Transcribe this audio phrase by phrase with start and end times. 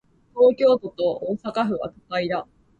[0.33, 2.47] 東京都と大阪府は、都会だ。